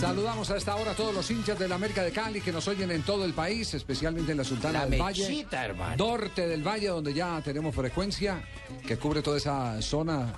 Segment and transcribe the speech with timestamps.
[0.00, 2.66] Saludamos a esta hora a todos los hinchas de la América de Cali que nos
[2.68, 5.96] oyen en todo el país, especialmente en la Sultana La del mechita, Valle, hermano.
[5.98, 8.42] Norte del Valle, donde ya tenemos frecuencia
[8.86, 10.32] que cubre toda esa zona.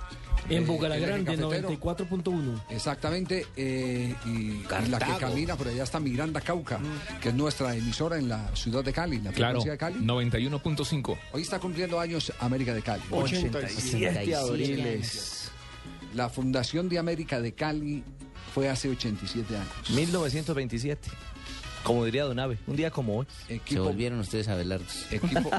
[0.49, 1.69] En eh, cafetero.
[1.69, 2.63] 94.1.
[2.71, 6.81] Exactamente, eh, y, y la que camina por allá está Miranda Cauca,
[7.21, 10.05] que es nuestra emisora en la ciudad de Cali, en la Claro, frecuencia de Cali.
[10.05, 11.17] 91.5.
[11.31, 13.03] Hoy está cumpliendo años América de Cali.
[13.09, 15.51] 87 abriles.
[16.13, 18.03] La fundación de América de Cali
[18.53, 19.89] fue hace 87 años.
[19.89, 21.09] 1927.
[21.83, 23.27] Como diría Don Ave, un día como hoy.
[23.67, 25.05] Se volvieron ustedes a velardos.
[25.11, 25.49] equipo,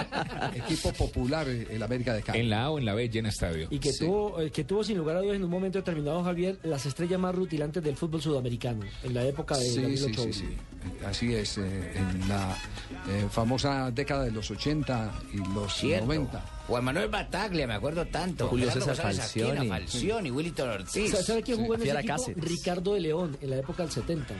[0.54, 2.40] equipo popular eh, el América de Cali.
[2.40, 3.68] En la A o en la B llena estadio.
[3.70, 4.04] Y que, Sí.
[4.06, 7.20] tuvo, eh, que tuvo sin lugar a dudas en un momento determinado, Javier, las estrellas
[7.20, 10.24] más rutilantes del fútbol sudamericano, en la época de Sí, Gabriel sí, Ochoa.
[10.24, 10.46] sí, sí.
[11.06, 12.56] Así es, eh, en la
[13.08, 16.06] eh, famosa década de los 80 y los Cierto.
[16.06, 16.44] 90.
[16.66, 18.48] Juan Manuel Bataglia, me acuerdo tanto.
[18.48, 19.68] Julio César Falcioni.
[19.68, 21.10] Falcioni, Willington Ortiz.
[21.10, 22.06] ¿Sabe, sabe quién jugó en ese equipo?
[22.14, 22.42] Cáceres.
[22.44, 24.34] Ricardo de León, en la época del 70.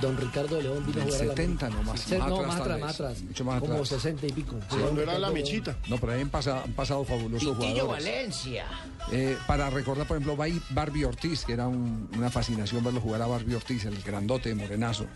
[0.00, 1.68] Don Ricardo de León vino a jugar a la 70 América.
[1.84, 3.22] nomás, Se- no, atrás más atrás, más atrás.
[3.22, 3.88] mucho más Como atrás.
[3.88, 4.56] 60 y pico.
[4.68, 5.76] Cuando era la mechita.
[5.88, 8.04] No, pero ahí han pasado, han pasado fabulosos Titillo jugadores.
[8.04, 8.64] Valencia.
[9.10, 10.36] Eh, para recordar, por ejemplo,
[10.70, 15.06] Barbie Ortiz, que era un- una fascinación verlo jugar a Barbie Ortiz, el grandote morenazo.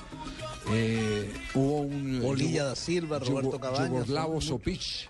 [0.70, 2.20] Eh, hubo un.
[2.22, 5.08] Bolilla da Silva, Yugo- Roberto Cabañas, Yugoslavo Sopich,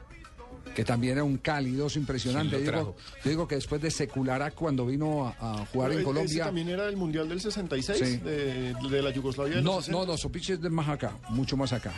[0.74, 2.56] que también era un cálido impresionante.
[2.56, 5.98] ¿Quién Yo digo, yo digo que después de Secularac, cuando vino a, a jugar en
[5.98, 6.44] Ese Colombia.
[6.46, 8.16] también era el Mundial del 66, Sí.
[8.18, 9.56] de, de la Yugoslavia.
[9.56, 10.06] de No, no, 60.
[10.06, 11.92] no, Sopich es de más acá, mucho más acá.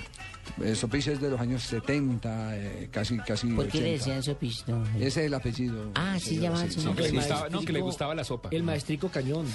[0.63, 3.49] Eh, Sopich es de los años 70, eh, casi, casi.
[3.49, 3.99] ¿Por qué le 80.
[3.99, 4.65] decían Sopich?
[4.67, 5.91] No, Ese es el apellido.
[5.95, 8.49] Ah, sí, llamaban sí, No, que, le El gustaba, no, que le gustaba la sopa.
[8.53, 9.47] El maestrico Cañón.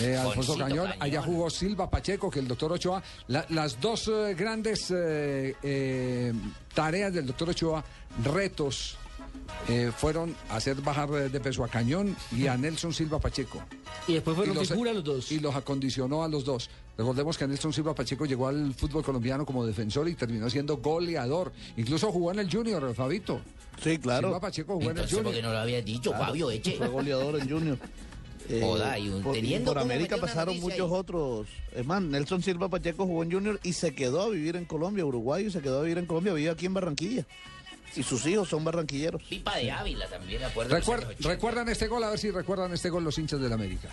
[0.00, 1.02] Eh, Alfonso Cañón, Cañón.
[1.02, 3.02] allá jugó Silva Pacheco, que el doctor Ochoa.
[3.28, 6.32] La- las dos eh, grandes eh, eh,
[6.74, 7.84] tareas del doctor Ochoa,
[8.24, 8.96] retos,
[9.68, 13.62] eh, fueron hacer bajar de peso a Cañón y a Nelson Silva Pacheco.
[14.06, 15.32] Y después fueron Y los- figura los dos.
[15.32, 16.70] Y los acondicionó a los dos.
[17.00, 21.50] Recordemos que Nelson Silva Pacheco llegó al fútbol colombiano como defensor y terminó siendo goleador.
[21.78, 23.40] Incluso jugó en el Junior, Fabito.
[23.82, 24.38] Sí, Silva claro.
[24.38, 25.44] Pacheco jugó en el Entonces, ¿por qué Junior.
[25.46, 26.50] no lo había dicho, Fabio?
[26.50, 26.72] Eche.
[26.76, 27.78] Fue goleador en Junior.
[28.50, 30.86] Eh, Joda, y un- por, teniendo por cómo América pasaron muchos ahí.
[30.90, 31.46] otros.
[31.74, 35.06] Es más, Nelson Silva Pacheco jugó en Junior y se quedó a vivir en Colombia,
[35.06, 37.24] uruguayo, y se quedó a vivir en Colombia, vive aquí en Barranquilla.
[37.96, 39.22] Y sus hijos son barranquilleros.
[39.22, 40.76] Pipa de Ávila también, acuerdo.
[40.76, 42.04] Recuer- ¿Recuerdan este gol?
[42.04, 43.88] A ver si recuerdan este gol los hinchas del América.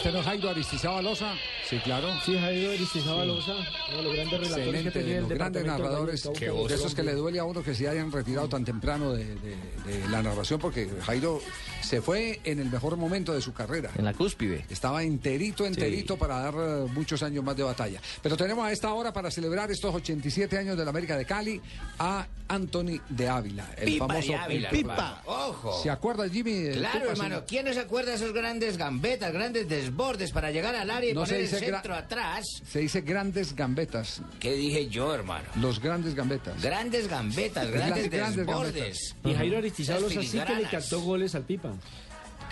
[0.00, 1.34] ¿Este no es Jairo Aristizábal Loza?
[1.68, 2.08] Sí, claro.
[2.24, 3.52] Sí, Jairo Aristizábal Loza,
[3.90, 6.22] uno de los grandes relatores que Excelente, tenía el los grandes narradores,
[6.68, 9.56] de esos que le duele a uno que se hayan retirado tan temprano de, de-
[9.84, 11.42] de la narración, porque Jairo
[11.90, 13.90] se fue en el mejor momento de su carrera.
[13.96, 14.64] En la cúspide.
[14.70, 18.00] Estaba enterito, enterito para dar eh, muchos años más de batalla.
[18.22, 21.60] Pero tenemos a esta hora para celebrar estos 87 años de la América de Cali
[21.98, 24.92] a Anthony de Ávila, el Pipa famoso de Ávila, el Pipa.
[24.92, 25.16] hermano.
[25.48, 25.82] Ojo.
[25.82, 26.68] ¿Se acuerda Jimmy?
[26.74, 27.42] Claro, Pipa, hermano.
[27.46, 31.14] ¿Quién no se acuerda de esos grandes gambetas, grandes desbordes para llegar al área y
[31.14, 32.44] No se poner el dice gra- centro atrás?
[32.68, 35.48] Se dice grandes gambetas, ¿Qué dije yo, hermano?
[35.60, 36.60] los grandes gambetas.
[36.62, 39.16] Grandes gambetas, grandes Grandes desbordes.
[39.24, 41.72] Y Jairo Aristizábal Esas Loza sí que le cantó goles al Pipa.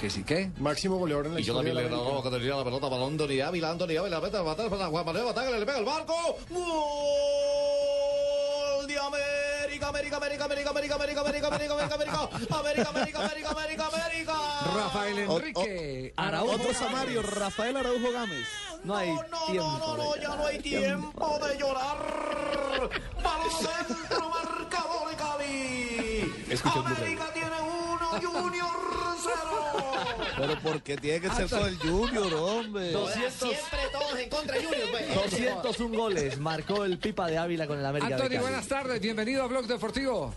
[0.00, 0.50] ¿Que sí qué?
[0.59, 1.72] Máximo goleador en la Y yo historia.
[1.75, 5.05] también le que tenía la pelota para Anthony Ávila, Anthony Ávila, mete, mete, para Juan
[5.06, 5.27] Manuel
[5.59, 6.15] le pega el barco.
[6.50, 6.66] ¡Gol
[8.87, 13.87] de América, América, América, América, América, América, América, América, América, América, América, América, América, América,
[13.88, 14.34] América.
[14.73, 16.12] Rafael Enrique.
[16.17, 18.47] Araujo Otro Samario, Rafael Araujo Gámez.
[18.85, 21.99] No hay no, no, no, no, ya no hay tiempo de llorar.
[23.20, 30.25] Para el centro, marcador de América tiene uno, Junior cero.
[30.37, 32.93] Pero porque tiene que ser con el Junior, hombre.
[32.94, 34.88] Joda, Siempre todos en contra de Junior.
[34.91, 35.15] pues.
[35.15, 39.47] 201 goles marcó el Pipa de Ávila con el América Anthony, buenas tardes, bienvenido a
[39.47, 40.35] Blog Deportivo.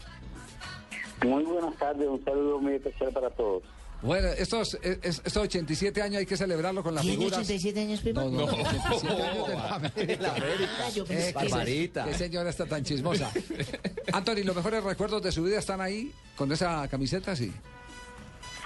[1.23, 3.61] Muy buenas tardes, un saludo muy especial para todos.
[4.01, 7.37] Bueno, estos, es- estos 87 años hay que celebrarlo con las ¿Tiene figuras.
[7.41, 8.23] 87 años, Pipa?
[8.23, 10.33] No, no, 87 años de la América.
[10.79, 12.05] Ah, yo pensé Eh, que- qué se- Barbarita.
[12.05, 13.31] Qué señora está tan chismosa.
[14.13, 17.35] Anthony, ¿los mejores recuerdos de su vida están ahí con esa camiseta?
[17.35, 17.53] Sí.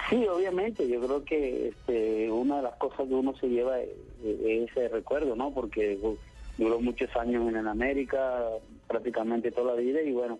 [0.08, 3.88] Sí, obviamente, yo creo que este, una de las cosas que uno se lleva es,
[4.24, 5.52] es ese recuerdo, ¿no?
[5.52, 6.18] Porque du-
[6.58, 8.44] duró muchos años en América,
[8.86, 10.38] prácticamente toda la vida y bueno,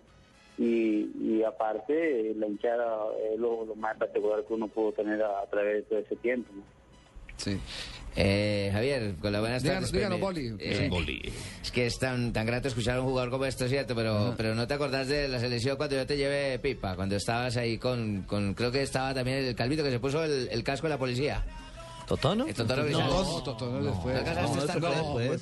[0.57, 5.41] y, y aparte la hinchada es lo, lo más espectacular que uno pudo tener a,
[5.41, 6.63] a través de todo ese tiempo, ¿no?
[7.35, 7.59] Sí.
[8.19, 9.91] Eh, Javier, con las buenas tardes.
[9.91, 10.55] díganos, pues, Boli.
[10.59, 11.33] eh, Boli.
[11.63, 13.93] Es que es tan, tan grato escuchar a un jugador como esto, ¿cierto?
[13.93, 17.57] Pero, pero no te acordás de la selección cuando yo te llevé pipa, cuando estabas
[17.57, 20.87] ahí con, con creo que estaba también el calvito que se puso el, el casco
[20.87, 21.43] de la policía.
[22.07, 22.47] ¿Totono?
[23.81, 24.13] No, fue.
[24.13, 25.41] ¿No pues.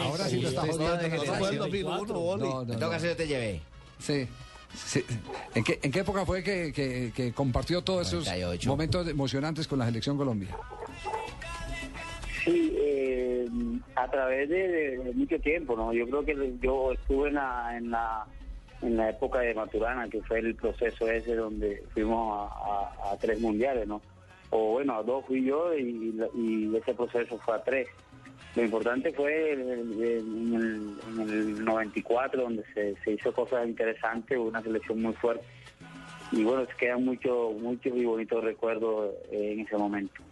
[0.00, 1.08] Ahora sí lo está jodiendo.
[1.26, 2.42] No fue el 2001, Boli.
[2.42, 3.60] No, no, En todo caso yo te llevé.
[4.00, 4.26] Sí.
[4.84, 5.04] Sí.
[5.54, 8.68] ¿En, qué, ¿En qué época fue que, que- que compartió todos esos 98.
[8.68, 10.56] momentos emocionantes con la selección Colombia?
[12.44, 13.48] Sí, eh,
[13.96, 15.94] a través de, mucho tiempo, ¿no?
[15.94, 18.26] Yo creo que yo estuve en la, en la,
[18.82, 23.88] en la época de Maturana, que fue el proceso ese donde fuimos a, tres mundiales,
[23.88, 24.02] ¿no?
[24.50, 26.14] O bueno, a dos fui yo y,
[26.76, 27.88] ese proceso fue a tres.
[28.56, 29.60] Lo importante fue en,
[30.02, 30.98] el,
[31.30, 35.44] el 94, donde se, se hizo cosas interesantes, una selección muy fuerte.
[36.30, 40.22] Y bueno, quedan muchos muchos y bonitos recuerdos eh, en ese momento.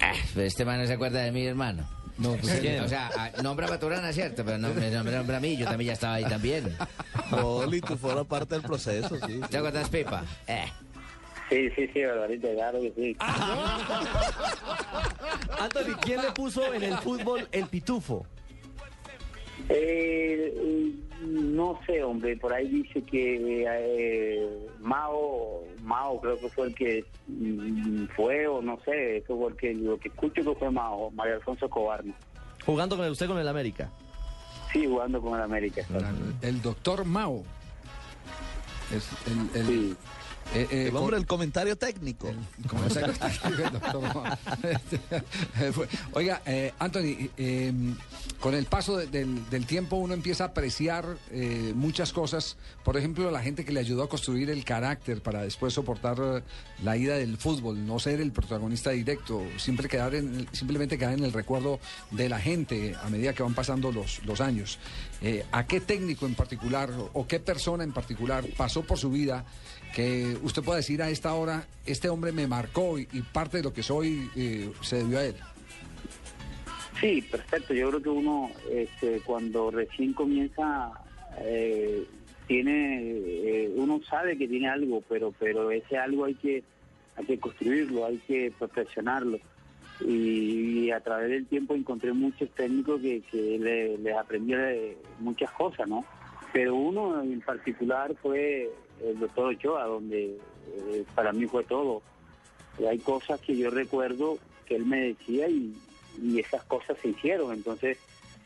[0.00, 1.86] Ah, este man no se acuerda de mí, hermano.
[2.18, 4.44] No, pues, Sí, o sea, ah, nombra a Maturana, ¿cierto?
[4.44, 6.76] Pero no me nombra, nombra a mí, yo también ya estaba ahí también.
[7.30, 9.40] Boli, tú fueras parte del proceso, sí.
[9.50, 10.22] ¿Te acuerdas, Pipa?
[10.46, 10.66] Eh.
[11.48, 13.16] Sí, sí, sí, Barbarita, claro que sí.
[15.58, 18.26] Anthony, ¿quién le puso en el fútbol el pitufo?
[19.72, 26.74] Eh, no sé, hombre, por ahí dice que eh, Mao, Mao creo que fue el
[26.74, 30.70] que mm, fue o no sé, eso fue el que, lo que escucho que fue
[30.70, 32.14] Mao, María Alfonso Escobar, ¿no?
[32.66, 33.90] Jugando con el- usted con el América.
[34.72, 35.82] Sí, jugando con el América.
[36.42, 37.42] el doctor Mao.
[38.94, 39.96] Es el, el, Sí.
[40.54, 42.28] Eh, eh, El hombre del comentario técnico.
[46.12, 47.28] Oiga, eh, Anthony,
[48.40, 52.56] con el paso de- del, del tiempo uno empieza a apreciar eh, muchas cosas.
[52.84, 56.42] Por ejemplo, la gente que le ayudó a construir el carácter para después soportar eh,
[56.82, 61.14] la ida del fútbol, no ser el protagonista directo, siempre quedar en, el- simplemente quedar
[61.14, 61.78] en el recuerdo
[62.10, 64.78] de la gente a medida que van pasando los, los años.
[65.22, 69.44] Eh, ¿A qué técnico en particular o qué persona en particular pasó por su vida
[69.94, 73.72] que usted pueda decir a esta hora, este hombre me marcó y, parte de lo
[73.72, 75.34] que soy eh, se debió a él?
[77.00, 77.72] Sí, perfecto.
[77.74, 80.92] Yo creo que uno, este, cuando recién comienza,
[81.38, 82.04] eh,
[82.46, 86.62] tiene, eh, uno sabe que tiene algo, pero, pero ese algo hay que,
[87.16, 89.38] hay que construirlo, hay que perfeccionarlo.
[90.06, 95.50] Y, a través del tiempo encontré muchos técnicos que, que le- les aprendí de muchas
[95.52, 96.04] cosas, ¿no?
[96.52, 98.68] Pero uno en particular fue
[99.04, 100.36] el doctor Ochoa, donde
[100.76, 102.02] eh, para mí fue todo.
[102.78, 105.74] Y hay cosas que yo recuerdo que él me decía y,
[106.38, 107.52] esas cosas se hicieron.
[107.52, 107.96] Entonces,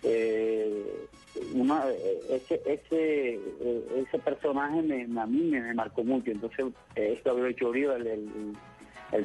[0.02, 1.06] eh,
[1.54, 6.30] una, eh, ese, ese, eh, ese personaje me, a mí me, me marcó mucho.
[6.30, 8.56] Entonces, eh, es Gabriel Chorío, el,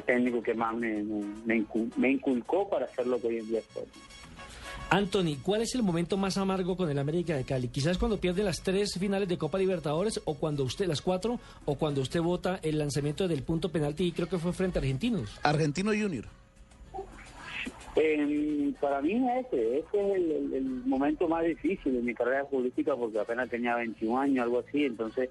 [0.06, 3.48] técnico que más me, me, me incu- me inculcó para hacer lo que hoy en
[3.48, 3.84] día soy.
[4.90, 7.68] Anthony, ¿cuál es el momento más amargo con el América de Cali?
[7.68, 11.76] Quizás cuando pierde las tres finales de Copa Libertadores o cuando usted, las cuatro, o
[11.76, 15.38] cuando usted vota el lanzamiento del punto penalti y creo que fue frente a Argentinos.
[15.44, 16.24] Argentino Junior.
[17.96, 22.44] Eh, para mí ese, ese es el, el- el momento más difícil de mi carrera
[22.44, 25.28] política porque apenas tenía 21 años, algo así, entonces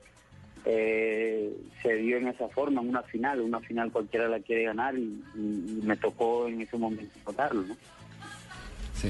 [0.66, 4.98] eh, se dio en esa forma, en una final, una final cualquiera la quiere ganar
[4.98, 7.76] y, y- y me tocó en ese momento votarlo, ¿no?
[8.94, 9.10] Sí.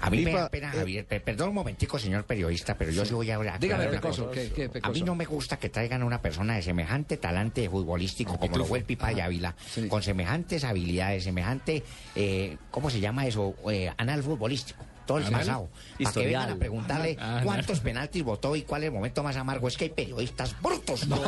[0.00, 1.06] A mí me Pipa, da pena, eh, Javier.
[1.06, 3.60] Perdón un momentico, señor periodista, pero yo sí voy a hablar.
[3.60, 4.40] Dígame, Pecoso, cosa.
[4.54, 7.68] ¿qué, qué, A mí no me gusta que traigan a una persona de semejante talante
[7.68, 9.88] futbolístico como lo fue el Pipa de Ávila, sí.
[9.88, 11.82] con semejantes habilidades, semejante,
[12.14, 13.54] eh, ¿cómo se llama eso?
[13.70, 14.84] Eh, anal futbolístico.
[15.06, 15.40] Todo el ¿Anal?
[15.40, 15.68] pasado.
[15.98, 17.44] Para que vengan a preguntarle Ah, anal.
[17.44, 19.66] cuántos penaltis votó y cuál es el momento más amargo.
[19.66, 21.08] Es que hay periodistas brutos.
[21.08, 21.16] No,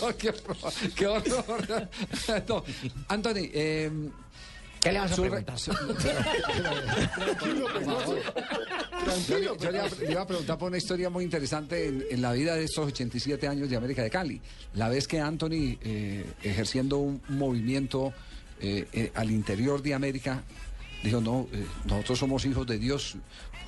[0.00, 0.72] No, qué horror.
[0.94, 1.88] Qué horror.
[2.48, 2.64] No,
[3.08, 3.90] Anthony, eh,
[4.80, 5.56] ¿Qué le vas a preguntar?
[9.28, 12.04] Yo, le- yo le, iba, le iba a preguntar por una historia muy interesante en,
[12.10, 14.40] en la vida de estos 87 años de América de Cali.
[14.74, 18.12] La vez que Anthony, eh, ejerciendo un movimiento
[18.60, 20.42] eh, eh, al interior de América,
[21.02, 23.16] dijo, no, eh, nosotros somos hijos de Dios,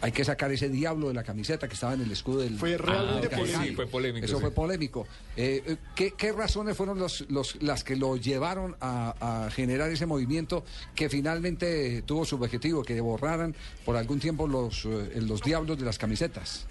[0.03, 2.57] hay que sacar ese diablo de la camiseta que estaba en el escudo del...
[2.59, 3.59] Fue realmente de polémico.
[3.59, 3.69] Cali".
[3.69, 4.41] Sí, fue polémico, Eso sí.
[4.41, 5.07] fue polémico.
[5.37, 9.91] Eh, eh, ¿qué, qué razones fueron los, los, las que lo llevaron a, a generar
[9.91, 15.43] ese movimiento que finalmente tuvo su objetivo, que borraran por algún tiempo los, eh, los
[15.43, 16.67] diablos de las camisetas?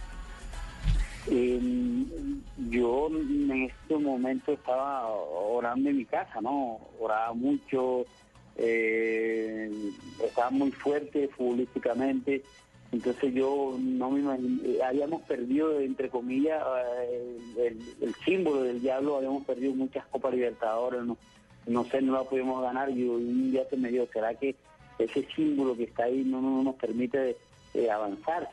[1.27, 1.59] Eh,
[2.71, 6.79] yo en este momento estaba orando en mi casa, ¿no?
[6.99, 8.05] Oraba mucho,
[8.59, 9.71] eh,
[10.23, 12.43] estaba muy fuerte futbolísticamente.
[12.91, 16.61] Entonces yo no me imagino, eh, habíamos perdido, entre comillas,
[17.03, 21.15] eh, el, el símbolo del diablo, habíamos perdido muchas Copas Libertadores, no,
[21.67, 24.55] no sé, no la pudimos ganar y un día se me dio, ¿será que
[24.97, 27.37] ese símbolo que está ahí no, no nos permite
[27.75, 28.49] eh, avanzar?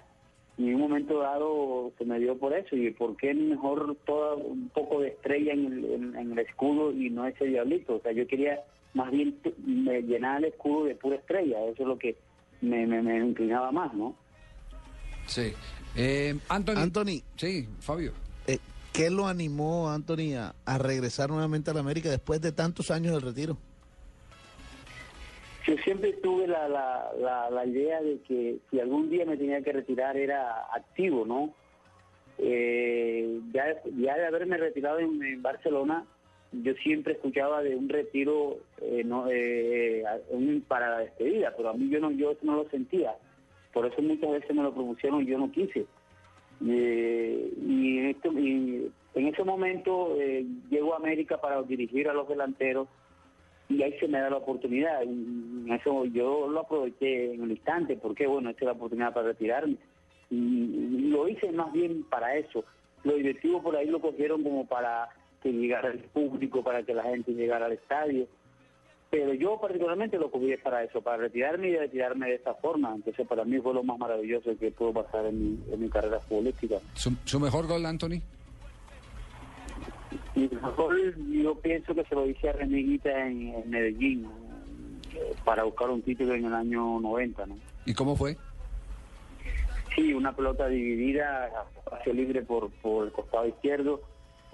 [0.58, 4.36] Y en un momento dado se me dio por eso, y por qué mejor todo
[4.36, 8.12] un poco de estrella en el, en el escudo y no ese diablito, o sea,
[8.12, 8.62] yo quería
[8.96, 12.16] más bien me llenar el escudo de pura estrella, eso es lo que
[12.62, 14.16] me, me, me inclinaba más, ¿no?
[15.26, 15.52] Sí.
[15.94, 16.76] Eh, Anthony.
[16.78, 17.22] Anthony.
[17.36, 18.12] Sí, Fabio.
[18.46, 18.58] Eh,
[18.94, 23.12] ¿Qué lo animó, Anthony, a, a regresar nuevamente a la América después de tantos años
[23.12, 23.58] del retiro?
[25.66, 29.60] Yo siempre tuve la, la, la, la idea de que si algún día me tenía
[29.60, 31.52] que retirar era activo, ¿no?
[32.38, 33.64] Eh, ya,
[33.98, 36.06] ya de haberme retirado en, en Barcelona,
[36.52, 41.74] yo siempre escuchaba de un retiro eh, no, eh, un- para la despedida, pero a
[41.74, 43.14] mí yo no, yo eso no lo sentía.
[43.72, 45.86] Por eso muchas veces me lo propusieron y yo no quise.
[46.66, 52.14] Eh, y, en este- y en ese momento eh, llego a América para dirigir a
[52.14, 52.88] los delanteros
[53.68, 57.96] y ahí se me da la oportunidad y eso yo lo aproveché en el instante
[57.96, 59.76] porque bueno esta es la oportunidad para retirarme
[60.30, 62.64] y, y lo hice más bien para eso
[63.04, 65.08] lo directivo por ahí lo cogieron como para
[65.42, 68.26] que llegara el público para que la gente llegara al estadio
[69.08, 73.26] pero yo particularmente lo cogí para eso para retirarme y retirarme de esta forma entonces
[73.26, 76.76] para mí fue lo más maravilloso que pudo pasar en mi, en mi carrera futbolística
[76.94, 78.20] ¿Su, su mejor gol, Anthony?
[80.34, 84.28] Y el gol yo pienso que se lo hice a Reneguita en, en Medellín
[85.44, 87.56] para buscar un título en el año 90, ¿no?
[87.84, 88.36] ¿Y cómo fue?
[89.94, 94.02] Sí, una pelota dividida, espacio libre por, por el costado izquierdo.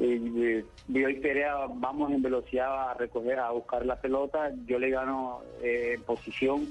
[0.02, 4.50] Eh, eh, yo y Perea vamos en velocidad a recoger, a buscar la pelota.
[4.66, 6.66] Yo le gano eh, posición,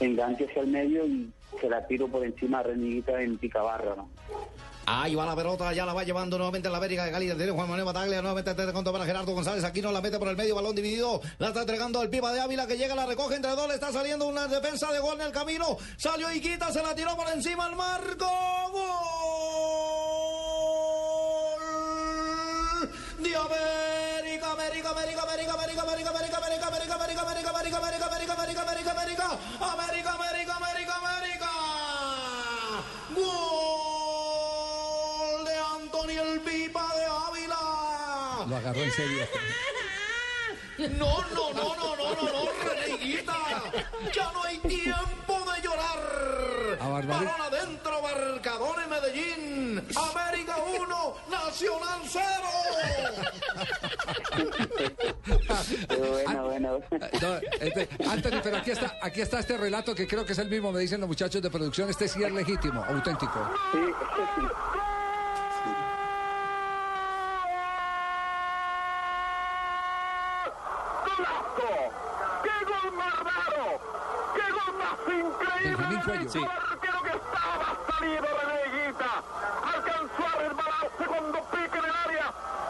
[0.00, 4.10] enganche hacia el medio y se la tiro por encima a Reneguita en picabarra, ¿no?
[4.84, 7.26] Ahí va la pelota, ya la va llevando nuevamente la América de Cali.
[7.26, 9.64] Tiene Juan Manuel Bataglia, nuevamente te conto para Gerardo González.
[9.64, 11.20] Aquí no la mete por el medio, balón dividido.
[11.38, 13.68] La está entregando el Pipa de Ávila que llega, la recoge entre dos.
[13.68, 15.76] Le está saliendo una defensa de gol en el camino.
[15.96, 18.26] Salió Iquita, se la tiró por encima al marco.
[18.72, 19.17] ¡Gol!
[38.48, 39.28] Lo agarró en serio.
[40.78, 43.34] No, no, no, no, no, no, no, Reneguita.
[44.14, 46.78] Ya no hay tiempo de llorar.
[46.78, 49.88] Balón adentro, marcador en Medellín.
[49.96, 50.57] América 1,
[51.48, 52.22] Nacional 0.
[55.98, 56.78] Bueno, bueno.
[57.22, 60.48] No, este, Anthony, pero aquí está, aquí está este relato que creo que es el
[60.48, 61.88] mismo, me dicen los muchachos de producción.
[61.88, 63.50] Este sí es legítimo, auténtico.
[63.72, 64.46] Sí, este sí.
[71.06, 71.72] ¡Golazo!
[72.42, 73.80] ¡Qué gol más raro!
[74.34, 75.76] ¡Qué gol más increíble!
[75.76, 76.30] Benjamín Cuello.
[76.30, 76.38] Sí.
[76.38, 79.12] El arquero que estaba salido de Neguita
[79.74, 81.96] alcanzó a resbalarse cuando pique en el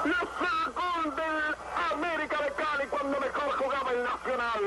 [0.09, 1.55] Le sacó del
[1.93, 4.63] América de Cali cuando mejor jugaba el Nacional.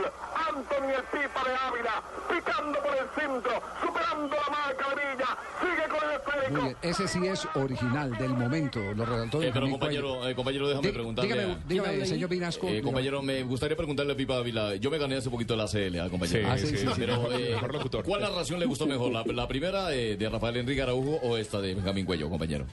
[0.51, 1.95] Antonio el Pipa de Ávila
[2.29, 5.29] picando por el centro, superando la marca de Villa.
[5.61, 6.51] Sigue con el esférico.
[6.51, 10.67] Muy bien, ese sí es original del momento, lo relató Eh, pero compañero, eh, compañero,
[10.67, 11.33] déjame Di- preguntarle.
[11.33, 12.67] dígame, dígame, señor Vinasco.
[12.67, 14.75] Eh, compañero, me gustaría preguntarle a Pipa Ávila.
[14.75, 16.39] Yo me gané hace poquito la CLA, compañero.
[16.39, 16.87] Sí, Ah, sí, sí, sí.
[16.97, 18.03] Pero, Mejor- eh, mejor locutor.
[18.05, 19.11] ¿cuál narración le gustó mejor?
[19.11, 22.65] ¿La, la primera eh, de Rafael Enrique Araujo o esta de Benjamín Cuello, compañero?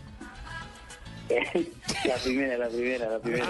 [2.04, 3.47] La primera, la primera, la primera.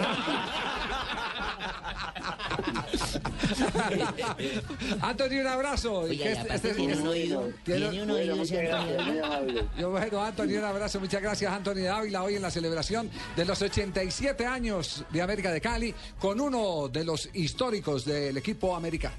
[5.00, 5.98] Anthony, un abrazo.
[6.00, 8.44] Oiga, este- este- tiene este- un oído, tiene- tiene un oído.
[9.78, 11.00] Yo, bueno, Anthony, un abrazo.
[11.00, 15.60] Muchas gracias, Anthony Dávila, hoy en la celebración de los 87 años de América de
[15.60, 19.16] Cali, con uno de los históricos del equipo americano.